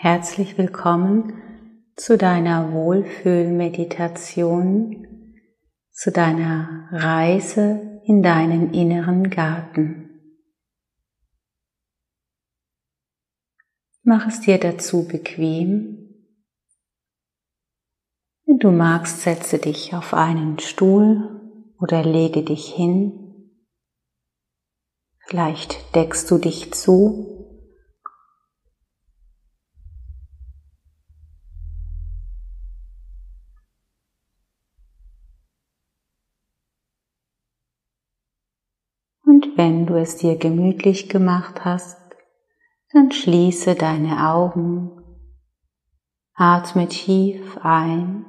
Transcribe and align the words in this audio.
Herzlich 0.00 0.56
willkommen 0.56 1.42
zu 1.96 2.16
deiner 2.16 2.72
Wohlfühlmeditation, 2.72 5.08
zu 5.90 6.12
deiner 6.12 6.88
Reise 6.92 8.00
in 8.04 8.22
deinen 8.22 8.72
inneren 8.72 9.28
Garten. 9.28 10.08
Mach 14.04 14.28
es 14.28 14.40
dir 14.40 14.60
dazu 14.60 15.08
bequem. 15.08 16.14
Wenn 18.46 18.60
du 18.60 18.70
magst, 18.70 19.22
setze 19.22 19.58
dich 19.58 19.94
auf 19.94 20.14
einen 20.14 20.60
Stuhl 20.60 21.74
oder 21.80 22.04
lege 22.04 22.44
dich 22.44 22.72
hin. 22.72 23.56
Vielleicht 25.26 25.96
deckst 25.96 26.30
du 26.30 26.38
dich 26.38 26.72
zu 26.72 27.37
du 39.88 39.98
es 39.98 40.16
dir 40.16 40.36
gemütlich 40.36 41.08
gemacht 41.08 41.64
hast, 41.64 41.98
dann 42.92 43.10
schließe 43.10 43.74
deine 43.74 44.28
Augen, 44.28 44.90
atme 46.34 46.88
tief 46.88 47.58
ein, 47.62 48.24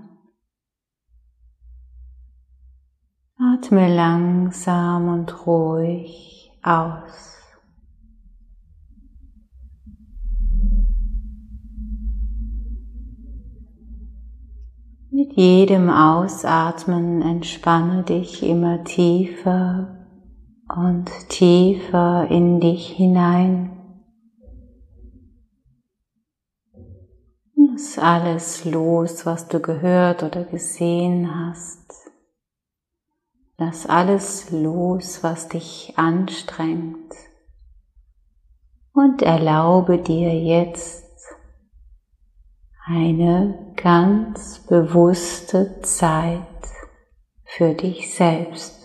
atme 3.38 3.94
langsam 3.94 5.10
und 5.10 5.46
ruhig 5.46 6.52
aus. 6.64 7.36
Mit 15.12 15.34
jedem 15.34 15.90
Ausatmen 15.90 17.22
entspanne 17.22 18.04
dich 18.04 18.42
immer 18.44 18.84
tiefer 18.86 19.99
und 20.76 21.10
tiefer 21.30 22.28
in 22.30 22.60
dich 22.60 22.90
hinein. 22.90 23.76
Lass 27.56 27.98
alles 27.98 28.66
los, 28.66 29.26
was 29.26 29.48
du 29.48 29.60
gehört 29.60 30.24
oder 30.24 30.44
gesehen 30.44 31.34
hast. 31.34 31.94
Lass 33.58 33.88
alles 33.88 34.52
los, 34.52 35.24
was 35.24 35.50
dich 35.50 35.94
anstrengt. 35.98 37.14
Und 38.94 39.22
erlaube 39.22 39.98
dir 39.98 40.34
jetzt 40.34 41.06
eine 42.86 43.74
ganz 43.76 44.60
bewusste 44.68 45.82
Zeit 45.82 46.42
für 47.44 47.74
dich 47.74 48.14
selbst. 48.14 48.79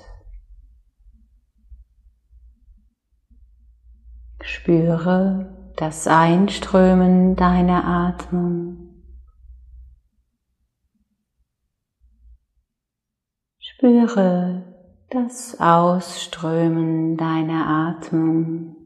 Spüre 4.46 5.72
das 5.76 6.06
Einströmen 6.06 7.34
deiner 7.34 7.86
Atmung. 7.86 9.02
Spüre 13.58 14.62
das 15.08 15.58
Ausströmen 15.58 17.16
deiner 17.16 17.66
Atmung. 17.66 18.76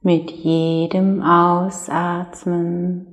Mit 0.00 0.28
jedem 0.32 1.22
Ausatmen 1.22 3.11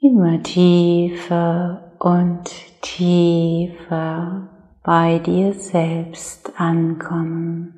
immer 0.00 0.42
tiefer 0.42 1.92
und 1.98 2.44
tiefer 2.82 4.48
bei 4.82 5.18
dir 5.18 5.52
selbst 5.54 6.52
ankommen. 6.56 7.77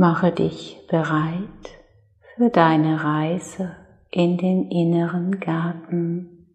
Mache 0.00 0.32
dich 0.32 0.80
bereit 0.88 1.78
für 2.34 2.48
deine 2.48 3.04
Reise 3.04 3.76
in 4.10 4.38
den 4.38 4.70
inneren 4.70 5.40
Garten. 5.40 6.46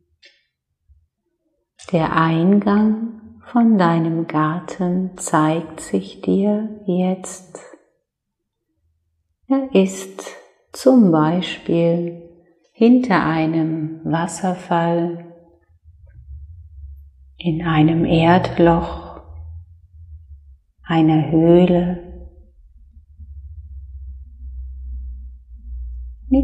Der 1.91 2.15
Eingang 2.19 3.41
von 3.51 3.77
deinem 3.77 4.25
Garten 4.25 5.15
zeigt 5.17 5.79
sich 5.79 6.21
dir 6.21 6.81
jetzt. 6.87 7.59
Er 9.47 9.75
ist 9.75 10.25
zum 10.71 11.11
Beispiel 11.11 12.27
hinter 12.73 13.23
einem 13.23 13.99
Wasserfall, 14.05 15.23
in 17.37 17.63
einem 17.63 18.05
Erdloch, 18.05 19.21
einer 20.87 21.29
Höhle 21.29 22.14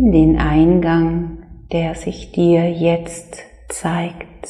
Nimm 0.01 0.11
den 0.11 0.39
Eingang, 0.39 1.43
der 1.71 1.93
sich 1.93 2.31
dir 2.31 2.71
jetzt 2.71 3.37
zeigt. 3.69 4.47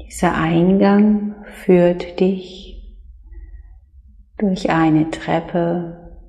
Dieser 0.00 0.36
Eingang 0.36 1.34
führt 1.64 2.20
dich 2.20 2.96
durch 4.38 4.70
eine 4.70 5.10
Treppe 5.10 6.20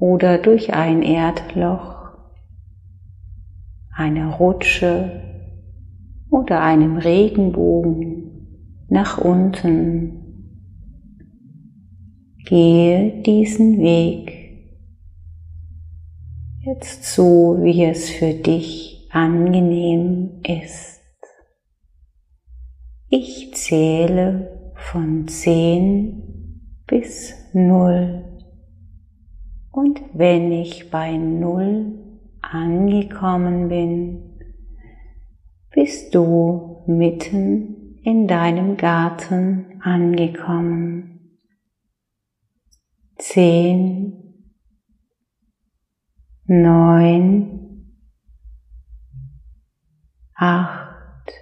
oder 0.00 0.38
durch 0.38 0.74
ein 0.74 1.02
Erdloch, 1.02 2.10
eine 3.94 4.26
Rutsche 4.26 5.22
oder 6.30 6.62
einem 6.62 6.96
Regenbogen 6.96 8.88
nach 8.88 9.18
unten 9.18 10.19
Gehe 12.50 13.22
diesen 13.22 13.78
Weg 13.78 14.32
jetzt 16.62 17.04
so, 17.04 17.58
wie 17.60 17.84
es 17.84 18.10
für 18.10 18.34
dich 18.34 19.06
angenehm 19.12 20.40
ist. 20.42 21.00
Ich 23.08 23.54
zähle 23.54 24.72
von 24.74 25.28
zehn 25.28 26.64
bis 26.88 27.36
null. 27.52 28.24
Und 29.70 30.00
wenn 30.12 30.50
ich 30.50 30.90
bei 30.90 31.16
null 31.16 32.00
angekommen 32.42 33.68
bin, 33.68 34.40
bist 35.72 36.16
du 36.16 36.82
mitten 36.88 38.00
in 38.02 38.26
deinem 38.26 38.76
Garten 38.76 39.80
angekommen 39.84 41.19
zehn, 43.20 44.44
neun, 46.46 47.86
acht, 50.34 51.32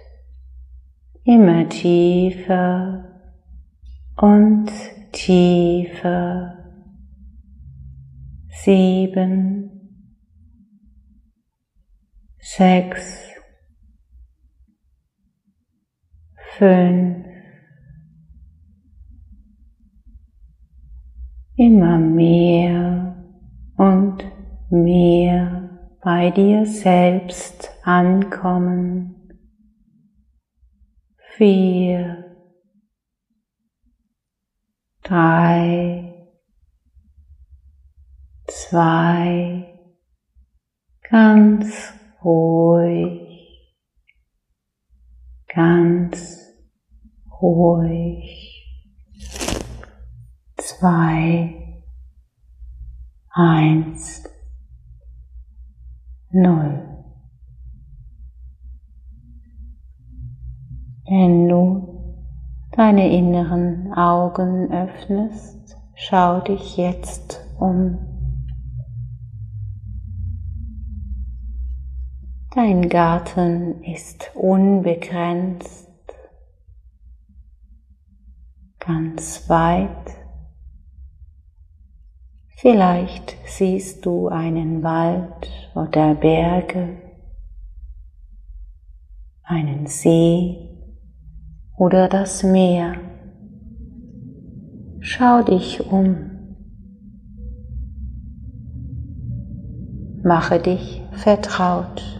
immer 1.23 1.67
tiefer 1.69 3.05
und 4.17 4.69
tiefer, 5.11 6.57
sieben, 8.49 9.59
sechs, 12.39 13.29
fünf, 16.57 17.28
immer 21.69 21.99
mehr 21.99 23.15
und 23.77 24.25
mehr 24.71 25.69
bei 26.01 26.31
dir 26.31 26.65
selbst 26.65 27.69
ankommen. 27.83 29.29
Vier, 31.37 32.25
drei, 35.03 36.27
zwei, 38.47 39.71
ganz 41.07 41.93
ruhig, 42.23 43.29
ganz 45.53 46.47
ruhig, 47.39 48.48
zwei, 50.79 51.83
eins, 53.31 54.23
null. 56.31 56.85
Wenn 61.05 61.49
du 61.49 62.23
deine 62.71 63.11
inneren 63.11 63.93
Augen 63.93 64.71
öffnest, 64.71 65.75
schau 65.95 66.39
dich 66.39 66.77
jetzt 66.77 67.41
um. 67.59 67.97
Dein 72.55 72.87
Garten 72.87 73.83
ist 73.83 74.31
unbegrenzt, 74.33 75.89
ganz 78.79 79.49
weit. 79.49 80.18
Vielleicht 82.61 83.37
siehst 83.45 84.05
du 84.05 84.27
einen 84.27 84.83
Wald 84.83 85.49
oder 85.75 86.13
Berge, 86.13 86.97
einen 89.43 89.85
See 89.87 90.67
oder 91.77 92.09
das 92.09 92.43
Meer. 92.43 92.95
Schau 94.99 95.41
dich 95.41 95.89
um. 95.89 96.31
Mache 100.21 100.59
dich 100.59 101.01
vertraut. 101.13 102.18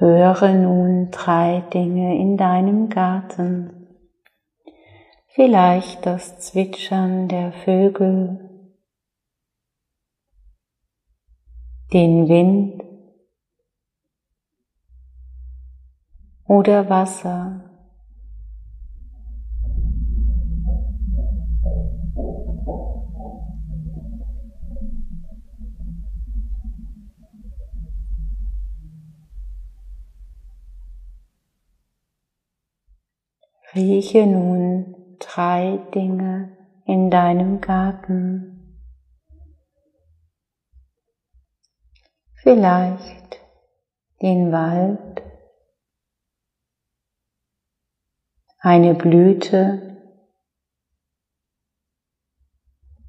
Höre 0.00 0.54
nun 0.54 1.10
drei 1.10 1.60
Dinge 1.74 2.16
in 2.16 2.38
deinem 2.38 2.88
Garten. 2.88 3.86
Vielleicht 5.26 6.06
das 6.06 6.40
Zwitschern 6.40 7.28
der 7.28 7.52
Vögel, 7.52 8.72
den 11.92 12.30
Wind 12.30 12.82
oder 16.46 16.88
Wasser. 16.88 17.69
Rieche 33.74 34.26
nun 34.26 35.16
drei 35.20 35.78
Dinge 35.94 36.56
in 36.86 37.08
deinem 37.08 37.60
Garten. 37.60 38.80
Vielleicht 42.42 43.40
den 44.22 44.50
Wald, 44.50 45.22
eine 48.58 48.94
Blüte 48.94 49.96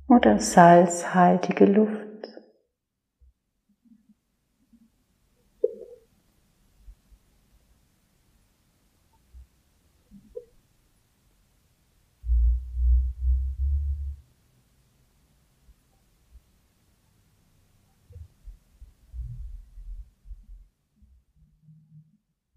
oder 0.07 0.37
salzhaltige 0.37 1.65
Luft. 1.65 2.10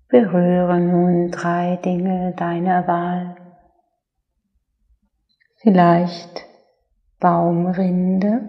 Berühre 0.08 0.80
nun 0.80 1.30
drei 1.30 1.76
Dinge 1.76 2.34
deiner 2.36 2.86
Wahl. 2.86 3.36
Vielleicht 5.56 6.44
Baumrinde, 7.20 8.48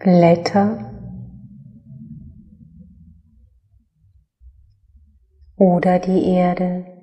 Blätter 0.00 0.92
oder 5.56 5.98
die 6.00 6.28
Erde. 6.30 6.95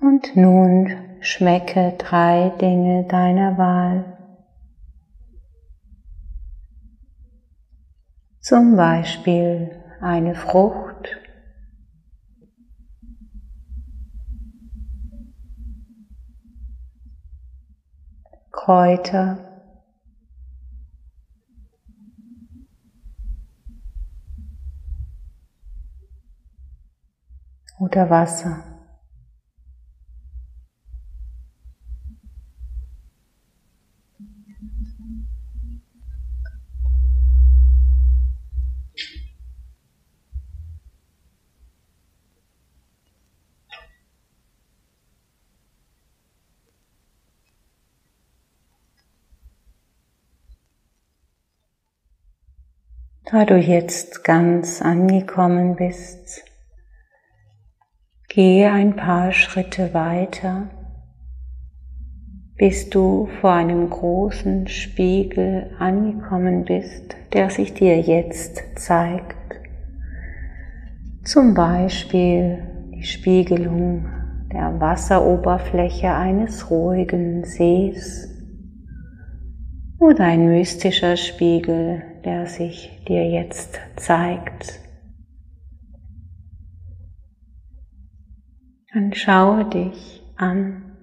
Und 0.00 0.36
nun 0.36 1.18
schmecke 1.20 1.94
drei 1.98 2.50
Dinge 2.60 3.04
deiner 3.08 3.58
Wahl. 3.58 4.18
Zum 8.40 8.76
Beispiel 8.76 9.82
eine 10.00 10.34
Frucht, 10.34 11.08
Kräuter, 18.52 19.48
oder 27.78 28.10
Wasser. 28.10 28.77
Da 53.30 53.44
du 53.44 53.58
jetzt 53.58 54.24
ganz 54.24 54.80
angekommen 54.80 55.76
bist, 55.76 56.44
gehe 58.26 58.72
ein 58.72 58.96
paar 58.96 59.32
Schritte 59.32 59.92
weiter, 59.92 60.70
bis 62.56 62.88
du 62.88 63.28
vor 63.42 63.52
einem 63.52 63.90
großen 63.90 64.66
Spiegel 64.68 65.76
angekommen 65.78 66.64
bist, 66.64 67.16
der 67.34 67.50
sich 67.50 67.74
dir 67.74 68.00
jetzt 68.00 68.62
zeigt. 68.76 69.36
Zum 71.22 71.52
Beispiel 71.52 72.62
die 72.94 73.02
Spiegelung 73.02 74.06
der 74.50 74.80
Wasseroberfläche 74.80 76.14
eines 76.14 76.70
ruhigen 76.70 77.44
Sees 77.44 78.34
oder 80.00 80.24
ein 80.24 80.46
mystischer 80.46 81.18
Spiegel, 81.18 82.07
der 82.24 82.46
sich 82.46 83.04
dir 83.06 83.28
jetzt 83.28 83.78
zeigt. 83.96 84.80
Dann 88.92 89.12
schaue 89.14 89.64
dich 89.66 90.22
an. 90.36 90.96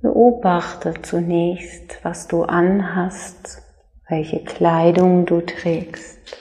Beobachte 0.00 0.94
zunächst, 1.02 2.04
was 2.04 2.28
du 2.28 2.44
anhast, 2.44 3.62
welche 4.08 4.44
Kleidung 4.44 5.26
du 5.26 5.40
trägst, 5.40 6.36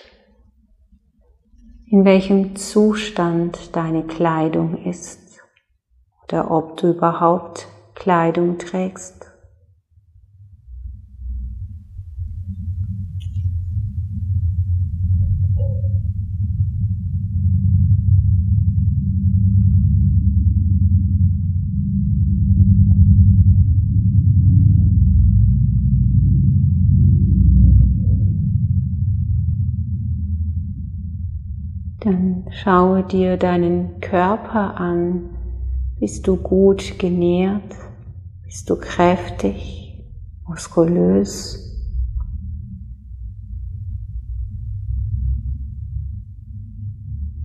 in 1.88 2.06
welchem 2.06 2.56
Zustand 2.56 3.76
deine 3.76 4.06
Kleidung 4.06 4.86
ist 4.86 5.42
oder 6.24 6.52
ob 6.52 6.78
du 6.78 6.92
überhaupt 6.92 7.68
Kleidung 7.96 8.58
trägst. 8.58 9.17
Schaue 32.64 33.04
dir 33.04 33.38
deinen 33.38 34.00
Körper 34.00 34.80
an. 34.80 35.30
Bist 36.00 36.28
du 36.28 36.38
gut 36.38 36.98
genährt? 36.98 37.76
Bist 38.44 38.70
du 38.70 38.78
kräftig, 38.78 40.04
muskulös? 40.48 41.64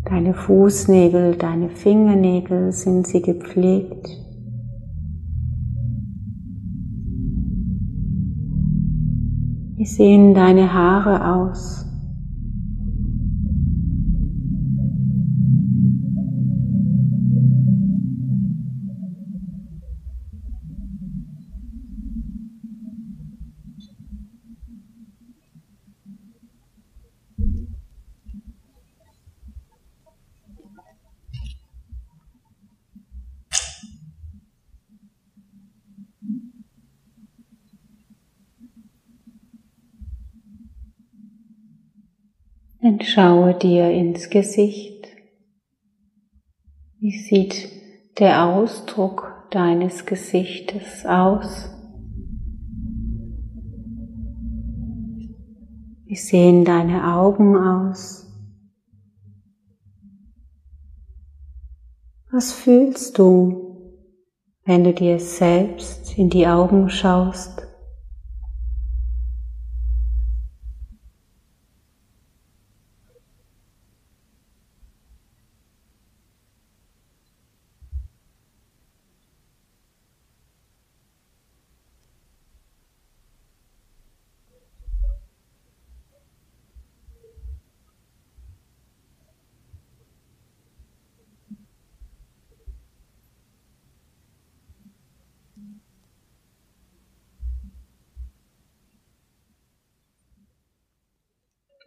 Deine 0.04 0.34
Fußnägel, 0.34 1.36
deine 1.36 1.70
Fingernägel, 1.70 2.72
sind 2.72 3.06
sie 3.06 3.22
gepflegt? 3.22 4.08
Wie 9.76 9.86
sehen 9.86 10.34
deine 10.34 10.72
Haare 10.72 11.34
aus? 11.34 11.91
Dann 42.92 43.00
schaue 43.00 43.54
dir 43.54 43.90
ins 43.90 44.28
Gesicht. 44.28 45.06
Wie 46.98 47.18
sieht 47.18 47.70
der 48.18 48.44
Ausdruck 48.44 49.48
deines 49.50 50.04
Gesichtes 50.04 51.06
aus? 51.06 51.70
Wie 56.04 56.16
sehen 56.16 56.66
deine 56.66 57.14
Augen 57.14 57.56
aus? 57.56 58.26
Was 62.30 62.52
fühlst 62.52 63.16
du, 63.16 64.02
wenn 64.66 64.84
du 64.84 64.92
dir 64.92 65.18
selbst 65.18 66.18
in 66.18 66.28
die 66.28 66.46
Augen 66.46 66.90
schaust? 66.90 67.71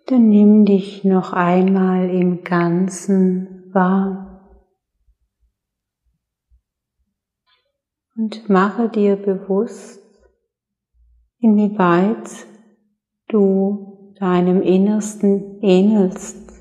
Dann 0.07 0.29
nimm 0.29 0.65
dich 0.65 1.03
noch 1.03 1.33
einmal 1.33 2.11
im 2.11 2.43
Ganzen 2.43 3.63
wahr 3.73 4.61
und 8.15 8.47
mache 8.47 8.87
dir 8.87 9.15
bewusst, 9.15 9.99
inwieweit 11.39 12.29
du 13.29 14.13
deinem 14.19 14.61
Innersten 14.61 15.59
ähnelst. 15.61 16.51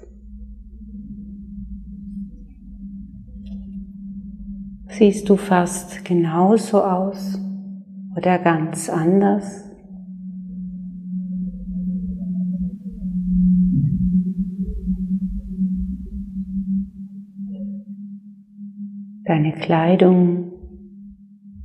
Siehst 4.89 5.29
du 5.29 5.37
fast 5.37 6.03
genauso 6.05 6.83
aus 6.83 7.39
oder 8.17 8.39
ganz 8.39 8.89
anders? 8.89 9.74
Deine 19.35 19.53
Kleidung, 19.53 20.53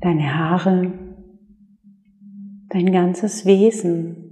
deine 0.01 0.35
Haare, 0.35 0.91
dein 2.69 2.91
ganzes 2.91 3.45
Wesen. 3.45 4.25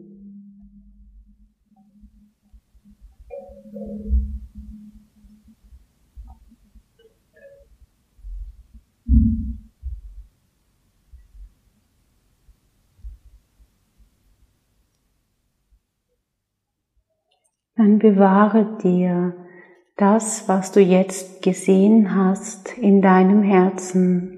Dann 17.75 17.99
bewahre 17.99 18.79
dir 18.81 19.46
das, 19.97 20.47
was 20.47 20.71
du 20.71 20.79
jetzt 20.79 21.41
gesehen 21.41 22.15
hast 22.15 22.77
in 22.77 23.01
deinem 23.01 23.41
Herzen. 23.41 24.33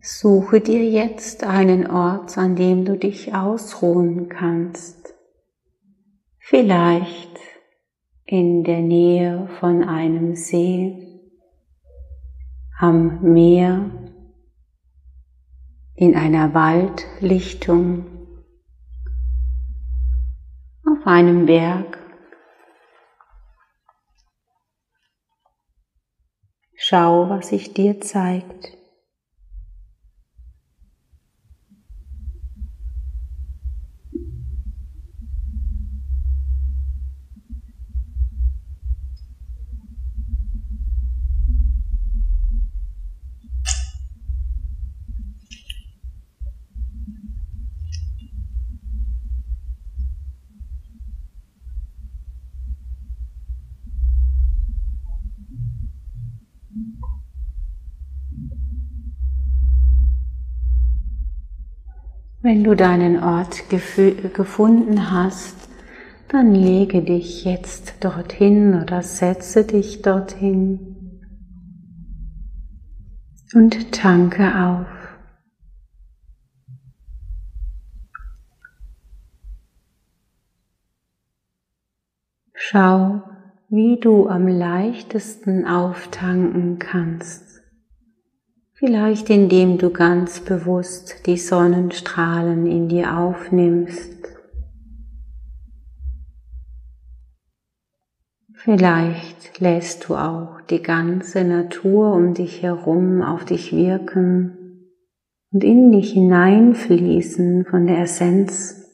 Suche 0.00 0.60
dir 0.60 0.84
jetzt 0.84 1.44
einen 1.44 1.88
Ort, 1.88 2.36
an 2.36 2.56
dem 2.56 2.84
du 2.84 2.98
dich 2.98 3.34
ausruhen 3.34 4.28
kannst. 4.28 5.14
Vielleicht 6.40 7.38
in 8.24 8.64
der 8.64 8.80
Nähe 8.80 9.48
von 9.60 9.84
einem 9.84 10.34
See, 10.34 11.20
am 12.80 13.22
Meer, 13.22 13.90
in 15.94 16.16
einer 16.16 16.52
Waldlichtung 16.52 18.11
auf 21.02 21.06
einem 21.08 21.46
Berg. 21.46 21.98
Schau, 26.76 27.28
was 27.28 27.48
sich 27.48 27.74
dir 27.74 28.00
zeigt. 28.00 28.76
Wenn 62.44 62.64
du 62.64 62.74
deinen 62.74 63.22
Ort 63.22 63.70
gefunden 63.70 65.12
hast, 65.12 65.68
dann 66.26 66.52
lege 66.52 67.00
dich 67.00 67.44
jetzt 67.44 68.02
dorthin 68.02 68.82
oder 68.82 69.02
setze 69.02 69.64
dich 69.64 70.02
dorthin 70.02 71.20
und 73.54 73.92
tanke 73.92 74.42
auf. 74.56 74.86
Schau, 82.54 83.22
wie 83.68 84.00
du 84.00 84.28
am 84.28 84.48
leichtesten 84.48 85.64
auftanken 85.64 86.80
kannst. 86.80 87.61
Vielleicht 88.84 89.30
indem 89.30 89.78
du 89.78 89.90
ganz 89.90 90.40
bewusst 90.40 91.24
die 91.26 91.36
Sonnenstrahlen 91.36 92.66
in 92.66 92.88
dir 92.88 93.16
aufnimmst. 93.16 94.18
Vielleicht 98.54 99.60
lässt 99.60 100.08
du 100.08 100.16
auch 100.16 100.60
die 100.62 100.82
ganze 100.82 101.44
Natur 101.44 102.12
um 102.12 102.34
dich 102.34 102.64
herum 102.64 103.22
auf 103.22 103.44
dich 103.44 103.72
wirken 103.72 104.90
und 105.52 105.62
in 105.62 105.92
dich 105.92 106.14
hineinfließen 106.14 107.66
von 107.66 107.86
der 107.86 107.98
Essenz. 107.98 108.84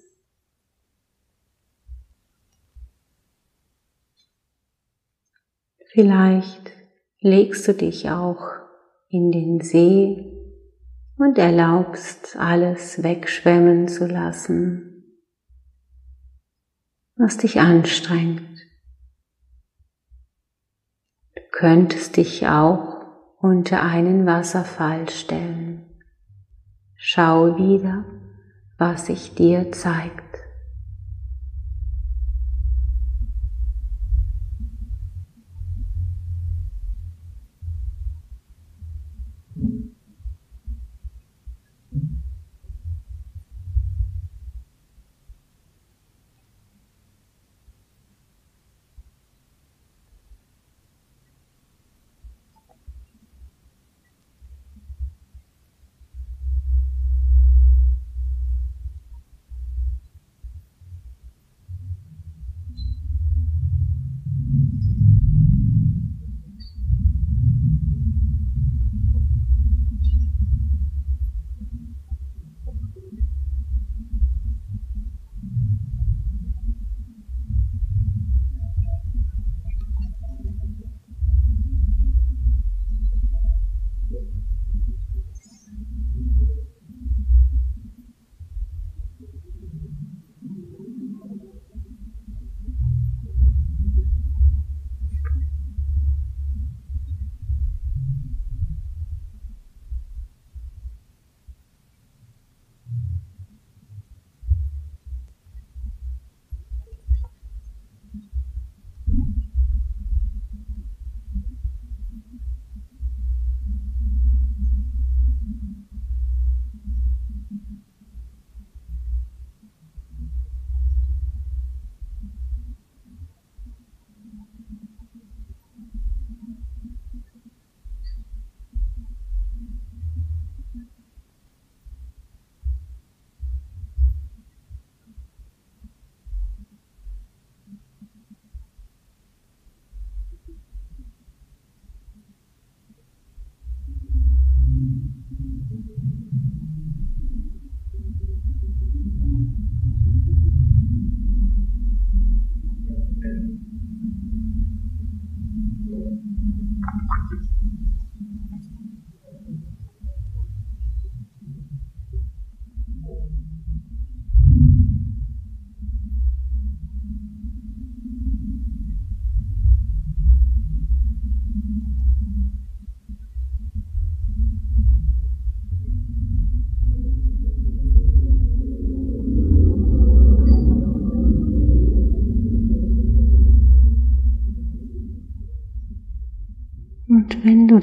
Vielleicht 5.86 6.72
legst 7.22 7.66
du 7.66 7.72
dich 7.72 8.10
auch 8.10 8.57
in 9.08 9.30
den 9.32 9.60
See 9.60 10.32
und 11.16 11.38
erlaubst 11.38 12.36
alles 12.36 13.02
wegschwemmen 13.02 13.88
zu 13.88 14.06
lassen, 14.06 15.04
was 17.16 17.38
dich 17.38 17.60
anstrengt. 17.60 18.58
Du 21.34 21.42
könntest 21.50 22.16
dich 22.16 22.46
auch 22.46 22.98
unter 23.40 23.82
einen 23.82 24.26
Wasserfall 24.26 25.08
stellen. 25.08 25.86
Schau 26.96 27.56
wieder, 27.56 28.04
was 28.76 29.06
sich 29.06 29.34
dir 29.34 29.72
zeigt. 29.72 30.47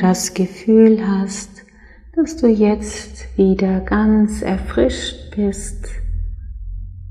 Das 0.07 0.35
Gefühl 0.35 1.07
hast, 1.07 1.65
dass 2.13 2.37
du 2.37 2.45
jetzt 2.45 3.35
wieder 3.39 3.79
ganz 3.79 4.43
erfrischt 4.43 5.35
bist, 5.35 5.87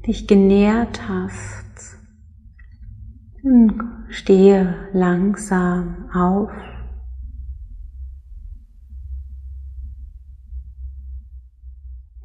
dich 0.06 0.28
genährt 0.28 1.08
hast, 1.08 1.98
dann 3.42 4.04
stehe 4.10 4.76
langsam 4.92 6.08
auf. 6.14 6.52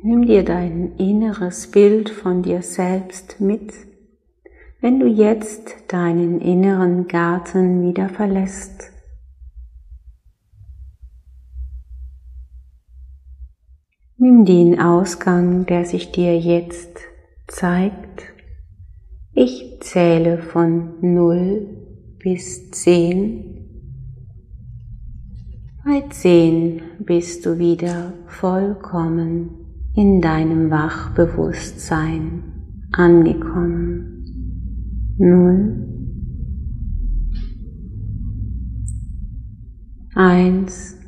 Nimm 0.03 0.27
dir 0.27 0.45
dein 0.45 0.97
inneres 0.97 1.71
Bild 1.71 2.11
von 2.11 2.43
dir 2.43 2.61
selbst 2.61 3.41
mit, 3.41 3.73
wenn 4.81 4.99
du 4.99 5.07
jetzt 5.07 5.91
deinen 5.91 6.39
inneren 6.39 7.07
Garten 7.07 7.81
wieder 7.89 8.07
verlässt. 8.07 8.98
Nimm 14.21 14.43
den 14.43 14.81
Ausgang, 14.81 15.65
der 15.65 15.85
sich 15.85 16.11
dir 16.11 16.37
jetzt 16.37 16.99
zeigt. 17.47 18.23
Ich 19.31 19.79
zähle 19.79 20.39
von 20.39 20.95
0 20.99 21.65
bis 22.21 22.69
10. 22.71 23.45
Bei 25.85 26.03
10 26.09 26.81
bist 27.05 27.45
du 27.45 27.59
wieder 27.59 28.11
vollkommen 28.27 29.51
in 29.95 30.19
deinem 30.19 30.69
Wachbewusstsein 30.69 32.43
angekommen. 32.91 34.25
0 35.17 35.85
1 40.13 40.98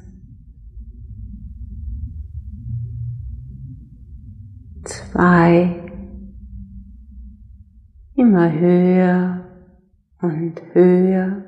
zwei, 5.11 5.75
immer 8.15 8.51
höher 8.51 9.45
und 10.21 10.61
höher, 10.73 11.43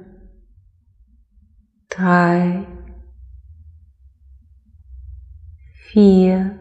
drei, 1.90 2.66
vier, 5.92 6.60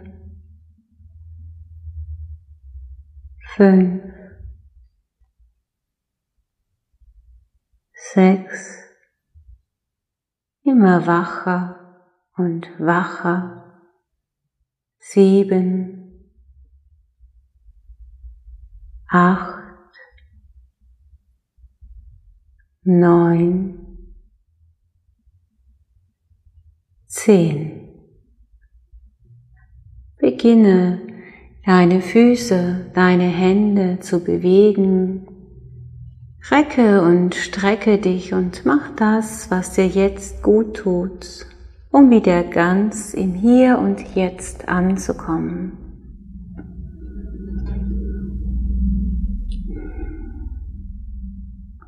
fünf, 3.57 4.03
sechs, 8.15 8.79
immer 10.62 11.05
wacher 11.07 11.97
und 12.37 12.69
wacher, 12.79 13.83
sieben, 14.99 16.02
acht, 19.12 19.90
neun, 22.83 24.14
zehn. 27.07 27.90
Beginne 30.18 31.03
deine 31.66 32.01
Füße, 32.01 32.90
deine 32.94 33.29
Hände 33.29 34.01
zu 34.01 34.25
bewegen. 34.25 35.27
Recke 36.51 37.03
und 37.03 37.35
strecke 37.35 37.98
dich 37.98 38.33
und 38.33 38.64
mach 38.64 38.96
das, 38.96 39.51
was 39.51 39.75
dir 39.75 39.87
jetzt 39.87 40.42
gut 40.42 40.79
tut, 40.79 41.46
um 41.90 42.11
wieder 42.11 42.44
ganz 42.44 43.12
im 43.12 43.35
Hier 43.35 43.79
und 43.79 44.14
Jetzt 44.14 44.68
anzukommen. 44.68 45.82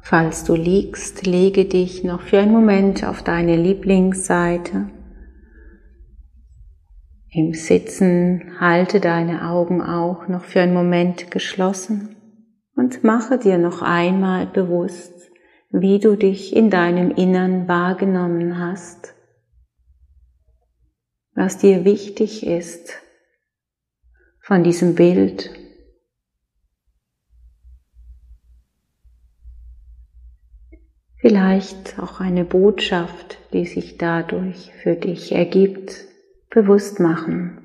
Falls 0.06 0.44
du 0.44 0.54
liegst, 0.54 1.24
lege 1.24 1.64
dich 1.64 2.04
noch 2.04 2.20
für 2.20 2.38
einen 2.38 2.52
Moment 2.52 3.04
auf 3.04 3.22
deine 3.22 3.56
Lieblingsseite. 3.56 4.90
Im 7.30 7.54
Sitzen 7.54 8.60
halte 8.60 9.00
deine 9.00 9.48
Augen 9.48 9.80
auch 9.80 10.28
noch 10.28 10.44
für 10.44 10.60
einen 10.60 10.74
Moment 10.74 11.30
geschlossen 11.30 12.16
und 12.76 13.02
mache 13.02 13.38
dir 13.38 13.56
noch 13.56 13.80
einmal 13.80 14.46
bewusst, 14.46 15.14
wie 15.70 15.98
du 15.98 16.16
dich 16.16 16.54
in 16.54 16.68
deinem 16.68 17.10
Innern 17.10 17.66
wahrgenommen 17.66 18.58
hast, 18.58 19.14
was 21.34 21.56
dir 21.56 21.86
wichtig 21.86 22.46
ist 22.46 23.00
von 24.42 24.62
diesem 24.64 24.96
Bild. 24.96 25.63
Vielleicht 31.26 31.98
auch 31.98 32.20
eine 32.20 32.44
Botschaft, 32.44 33.38
die 33.54 33.64
sich 33.64 33.96
dadurch 33.96 34.72
für 34.82 34.94
dich 34.94 35.32
ergibt 35.32 36.04
bewusst 36.50 37.00
machen. 37.00 37.63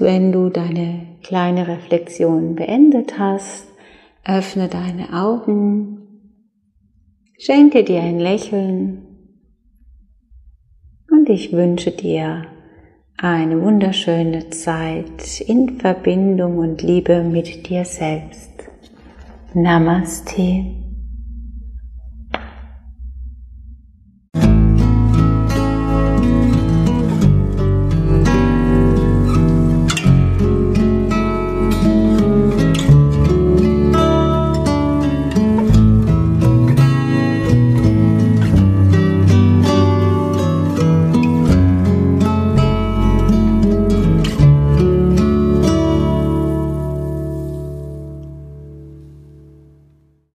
Wenn 0.00 0.32
du 0.32 0.48
deine 0.48 1.06
kleine 1.22 1.68
Reflexion 1.68 2.54
beendet 2.54 3.18
hast, 3.18 3.68
öffne 4.24 4.68
deine 4.68 5.12
Augen, 5.12 5.98
schenke 7.38 7.84
dir 7.84 8.02
ein 8.02 8.18
Lächeln 8.18 9.06
und 11.10 11.28
ich 11.28 11.52
wünsche 11.52 11.90
dir 11.90 12.46
eine 13.16 13.62
wunderschöne 13.62 14.48
Zeit 14.50 15.40
in 15.40 15.78
Verbindung 15.78 16.58
und 16.58 16.82
Liebe 16.82 17.22
mit 17.22 17.68
dir 17.68 17.84
selbst. 17.84 18.50
Namaste. 19.52 20.79